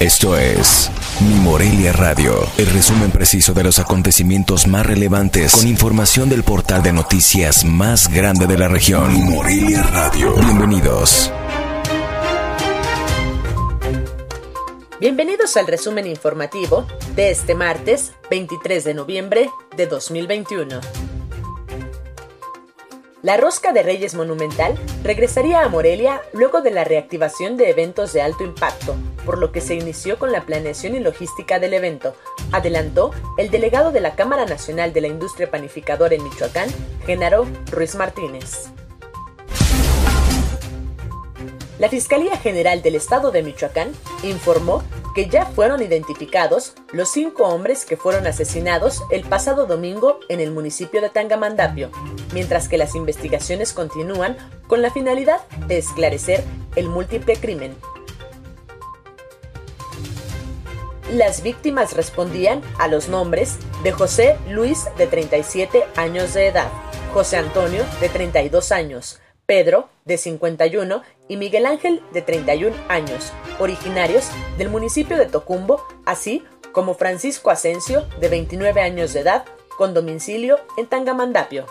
Esto 0.00 0.38
es 0.38 0.92
Mi 1.20 1.34
Morelia 1.40 1.92
Radio, 1.92 2.32
el 2.56 2.66
resumen 2.66 3.10
preciso 3.10 3.52
de 3.52 3.64
los 3.64 3.80
acontecimientos 3.80 4.68
más 4.68 4.86
relevantes 4.86 5.50
con 5.50 5.66
información 5.66 6.28
del 6.28 6.44
portal 6.44 6.84
de 6.84 6.92
noticias 6.92 7.64
más 7.64 8.08
grande 8.08 8.46
de 8.46 8.56
la 8.56 8.68
región. 8.68 9.12
Mi 9.12 9.22
Morelia 9.22 9.82
Radio. 9.82 10.34
Bienvenidos. 10.36 11.32
Bienvenidos 15.00 15.56
al 15.56 15.66
resumen 15.66 16.06
informativo 16.06 16.86
de 17.16 17.32
este 17.32 17.56
martes 17.56 18.12
23 18.30 18.84
de 18.84 18.94
noviembre 18.94 19.50
de 19.76 19.86
2021. 19.88 20.78
La 23.20 23.36
Rosca 23.36 23.72
de 23.72 23.82
Reyes 23.82 24.14
Monumental 24.14 24.78
regresaría 25.02 25.64
a 25.64 25.68
Morelia 25.68 26.22
luego 26.32 26.60
de 26.60 26.70
la 26.70 26.84
reactivación 26.84 27.56
de 27.56 27.68
eventos 27.68 28.12
de 28.12 28.22
alto 28.22 28.44
impacto, 28.44 28.94
por 29.26 29.38
lo 29.38 29.50
que 29.50 29.60
se 29.60 29.74
inició 29.74 30.20
con 30.20 30.30
la 30.30 30.46
planeación 30.46 30.94
y 30.94 31.00
logística 31.00 31.58
del 31.58 31.74
evento, 31.74 32.14
adelantó 32.52 33.10
el 33.36 33.50
delegado 33.50 33.90
de 33.90 34.00
la 34.00 34.14
Cámara 34.14 34.44
Nacional 34.46 34.92
de 34.92 35.00
la 35.00 35.08
Industria 35.08 35.50
Panificadora 35.50 36.14
en 36.14 36.22
Michoacán, 36.22 36.68
Genaro 37.06 37.48
Ruiz 37.72 37.96
Martínez. 37.96 38.68
La 41.80 41.88
Fiscalía 41.88 42.36
General 42.36 42.82
del 42.82 42.94
Estado 42.94 43.32
de 43.32 43.42
Michoacán 43.42 43.90
informó 44.22 44.84
que 45.18 45.28
ya 45.28 45.46
fueron 45.46 45.82
identificados 45.82 46.74
los 46.92 47.10
cinco 47.10 47.42
hombres 47.48 47.84
que 47.84 47.96
fueron 47.96 48.28
asesinados 48.28 49.02
el 49.10 49.24
pasado 49.24 49.66
domingo 49.66 50.20
en 50.28 50.38
el 50.38 50.52
municipio 50.52 51.00
de 51.00 51.10
Tangamandapio, 51.10 51.90
mientras 52.32 52.68
que 52.68 52.78
las 52.78 52.94
investigaciones 52.94 53.72
continúan 53.72 54.36
con 54.68 54.80
la 54.80 54.92
finalidad 54.92 55.40
de 55.66 55.76
esclarecer 55.78 56.44
el 56.76 56.86
múltiple 56.86 57.34
crimen. 57.34 57.74
Las 61.10 61.42
víctimas 61.42 61.96
respondían 61.96 62.62
a 62.78 62.86
los 62.86 63.08
nombres 63.08 63.56
de 63.82 63.90
José 63.90 64.36
Luis 64.48 64.84
de 64.98 65.08
37 65.08 65.82
años 65.96 66.32
de 66.34 66.46
edad, 66.46 66.70
José 67.12 67.38
Antonio 67.38 67.84
de 68.00 68.08
32 68.08 68.70
años, 68.70 69.18
Pedro, 69.48 69.88
de 70.04 70.18
51, 70.18 71.02
y 71.26 71.38
Miguel 71.38 71.64
Ángel, 71.64 72.02
de 72.12 72.20
31 72.20 72.76
años, 72.90 73.32
originarios 73.58 74.28
del 74.58 74.68
municipio 74.68 75.16
de 75.16 75.24
Tocumbo, 75.24 75.82
así 76.04 76.44
como 76.72 76.92
Francisco 76.92 77.48
Asensio, 77.48 78.06
de 78.20 78.28
29 78.28 78.82
años 78.82 79.14
de 79.14 79.20
edad, 79.20 79.46
con 79.78 79.94
domicilio 79.94 80.58
en 80.76 80.86
Tangamandapio. 80.86 81.64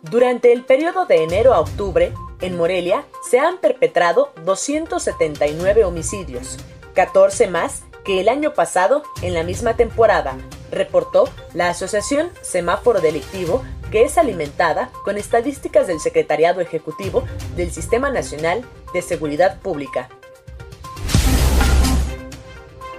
Durante 0.00 0.54
el 0.54 0.64
periodo 0.64 1.04
de 1.04 1.22
enero 1.22 1.52
a 1.52 1.60
octubre, 1.60 2.14
en 2.40 2.56
Morelia 2.56 3.04
se 3.28 3.38
han 3.38 3.58
perpetrado 3.58 4.32
279 4.46 5.84
homicidios, 5.84 6.56
14 6.94 7.48
más 7.48 7.82
que 8.06 8.20
el 8.20 8.30
año 8.30 8.54
pasado 8.54 9.02
en 9.20 9.34
la 9.34 9.42
misma 9.42 9.76
temporada, 9.76 10.38
reportó 10.70 11.28
la 11.52 11.68
Asociación 11.68 12.30
Semáforo 12.40 13.02
Delictivo 13.02 13.62
que 13.94 14.02
es 14.02 14.18
alimentada 14.18 14.90
con 15.04 15.18
estadísticas 15.18 15.86
del 15.86 16.00
Secretariado 16.00 16.60
Ejecutivo 16.60 17.22
del 17.54 17.70
Sistema 17.70 18.10
Nacional 18.10 18.64
de 18.92 19.02
Seguridad 19.02 19.60
Pública. 19.60 20.08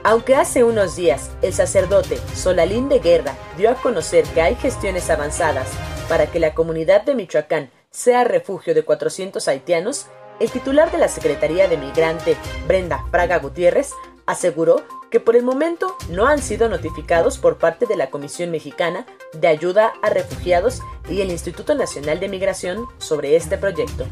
Aunque 0.05 0.35
hace 0.35 0.63
unos 0.63 0.95
días 0.95 1.31
el 1.41 1.51
sacerdote 1.51 2.17
Solalín 2.33 2.87
de 2.87 2.99
Guerra 2.99 3.35
dio 3.57 3.71
a 3.71 3.75
conocer 3.75 4.23
que 4.23 4.41
hay 4.41 4.55
gestiones 4.55 5.09
avanzadas 5.09 5.67
para 6.07 6.27
que 6.27 6.39
la 6.39 6.53
comunidad 6.53 7.03
de 7.03 7.13
Michoacán 7.13 7.71
sea 7.91 8.23
refugio 8.23 8.73
de 8.73 8.83
400 8.83 9.45
haitianos, 9.49 10.05
el 10.39 10.49
titular 10.49 10.93
de 10.93 10.97
la 10.97 11.09
Secretaría 11.09 11.67
de 11.67 11.75
Migrante, 11.75 12.37
Brenda 12.69 13.03
Fraga 13.11 13.39
Gutiérrez, 13.39 13.91
aseguró 14.25 14.81
que 15.11 15.19
por 15.19 15.35
el 15.35 15.43
momento 15.43 15.97
no 16.09 16.25
han 16.25 16.41
sido 16.41 16.69
notificados 16.69 17.37
por 17.37 17.57
parte 17.57 17.85
de 17.85 17.97
la 17.97 18.09
Comisión 18.09 18.49
Mexicana 18.49 19.05
de 19.39 19.47
Ayuda 19.47 19.93
a 20.01 20.09
Refugiados 20.09 20.81
y 21.09 21.21
el 21.21 21.31
Instituto 21.31 21.75
Nacional 21.75 22.19
de 22.19 22.29
Migración 22.29 22.85
sobre 22.97 23.35
este 23.35 23.57
proyecto. 23.57 24.05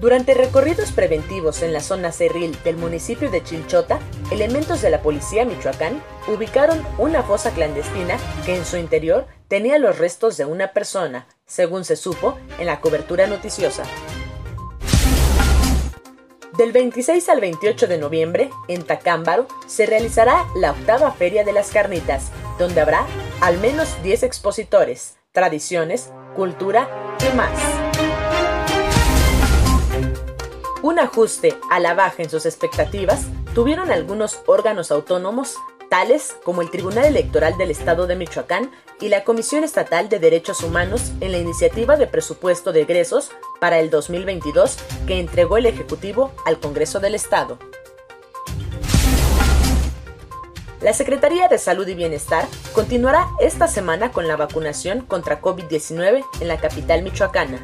Durante 0.00 0.32
recorridos 0.34 0.92
preventivos 0.92 1.62
en 1.62 1.72
la 1.72 1.80
zona 1.80 2.12
cerril 2.12 2.56
del 2.62 2.76
municipio 2.76 3.30
de 3.32 3.42
Chilchota, 3.42 3.98
elementos 4.30 4.80
de 4.80 4.90
la 4.90 5.02
policía 5.02 5.44
Michoacán 5.44 6.00
ubicaron 6.28 6.80
una 6.98 7.24
fosa 7.24 7.50
clandestina 7.50 8.16
que 8.46 8.54
en 8.56 8.64
su 8.64 8.76
interior 8.76 9.26
tenía 9.48 9.76
los 9.78 9.98
restos 9.98 10.36
de 10.36 10.44
una 10.44 10.72
persona, 10.72 11.26
según 11.46 11.84
se 11.84 11.96
supo 11.96 12.38
en 12.60 12.66
la 12.66 12.80
cobertura 12.80 13.26
noticiosa. 13.26 13.82
Del 16.58 16.72
26 16.72 17.28
al 17.28 17.40
28 17.40 17.86
de 17.86 17.98
noviembre, 17.98 18.50
en 18.66 18.82
Tacámbaro, 18.82 19.46
se 19.68 19.86
realizará 19.86 20.44
la 20.56 20.72
octava 20.72 21.12
Feria 21.12 21.44
de 21.44 21.52
las 21.52 21.70
Carnitas, 21.70 22.32
donde 22.58 22.80
habrá 22.80 23.06
al 23.40 23.58
menos 23.58 24.02
10 24.02 24.24
expositores, 24.24 25.18
tradiciones, 25.30 26.12
cultura 26.34 27.16
y 27.20 27.36
más. 27.36 27.52
Un 30.82 30.98
ajuste 30.98 31.56
a 31.70 31.78
la 31.78 31.94
baja 31.94 32.24
en 32.24 32.28
sus 32.28 32.44
expectativas 32.44 33.26
tuvieron 33.54 33.92
algunos 33.92 34.42
órganos 34.46 34.90
autónomos 34.90 35.54
tales 35.88 36.36
como 36.44 36.62
el 36.62 36.70
Tribunal 36.70 37.06
Electoral 37.06 37.56
del 37.56 37.70
Estado 37.70 38.06
de 38.06 38.16
Michoacán 38.16 38.70
y 39.00 39.08
la 39.08 39.24
Comisión 39.24 39.64
Estatal 39.64 40.08
de 40.08 40.18
Derechos 40.18 40.62
Humanos 40.62 41.12
en 41.20 41.32
la 41.32 41.38
iniciativa 41.38 41.96
de 41.96 42.06
presupuesto 42.06 42.72
de 42.72 42.82
egresos 42.82 43.30
para 43.60 43.78
el 43.78 43.90
2022 43.90 44.76
que 45.06 45.18
entregó 45.18 45.56
el 45.56 45.66
Ejecutivo 45.66 46.32
al 46.44 46.58
Congreso 46.60 47.00
del 47.00 47.14
Estado. 47.14 47.58
La 50.80 50.92
Secretaría 50.92 51.48
de 51.48 51.58
Salud 51.58 51.88
y 51.88 51.94
Bienestar 51.94 52.46
continuará 52.72 53.26
esta 53.40 53.66
semana 53.66 54.12
con 54.12 54.28
la 54.28 54.36
vacunación 54.36 55.00
contra 55.00 55.40
COVID-19 55.40 56.24
en 56.40 56.48
la 56.48 56.58
capital 56.58 57.02
michoacana. 57.02 57.58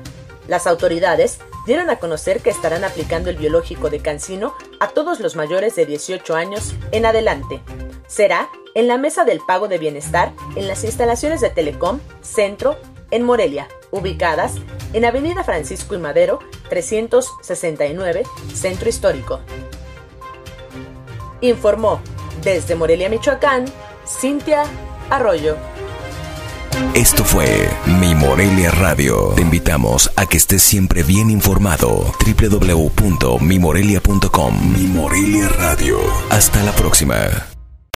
Las 0.49 0.67
autoridades 0.67 1.39
dieron 1.65 1.91
a 1.91 1.97
conocer 1.97 2.41
que 2.41 2.51
estarán 2.51 2.83
aplicando 2.83 3.31
el 3.31 3.37
biológico 3.37 3.89
de 3.89 4.01
Cancino 4.01 4.55
a 4.81 4.89
todos 4.89 5.21
los 5.21 5.37
mayores 5.37 5.77
de 5.77 5.87
18 5.87 6.35
años 6.35 6.75
en 6.91 7.07
adelante 7.07 7.63
será 8.07 8.49
en 8.75 8.89
la 8.89 8.99
Mesa 8.99 9.25
del 9.25 9.41
Pago 9.47 9.69
de 9.69 9.79
Bienestar 9.79 10.33
en 10.57 10.69
las 10.69 10.85
instalaciones 10.85 11.41
de 11.41 11.51
Telecom 11.51 12.01
Centro 12.23 12.77
en 13.11 13.23
Morelia, 13.23 13.69
ubicadas 13.91 14.55
en 14.93 15.05
Avenida 15.05 15.45
Francisco 15.45 15.95
y 15.95 15.99
Madero 15.99 16.41
369, 16.69 18.25
Centro 18.53 18.89
Histórico. 18.89 19.41
Informó 21.41 22.01
desde 22.43 22.75
Morelia, 22.75 23.09
Michoacán, 23.09 23.67
Cintia 24.07 24.65
Arroyo. 25.11 25.57
Esto 26.95 27.25
fue 27.25 27.69
Mi 28.01 28.15
Morelia 28.15 28.71
Radio. 28.73 29.33
Te 29.37 29.43
invitamos 29.43 30.11
a 30.17 30.27
que 30.27 30.37
estés 30.37 30.63
siempre 30.63 31.03
bien 31.03 31.31
informado. 31.31 32.13
www.mimorelia.com 32.25 34.73
Mi 34.73 34.87
Morelia 34.89 35.49
Radio. 35.49 35.99
Hasta 36.31 36.63
la 36.63 36.73
próxima. 36.73 37.54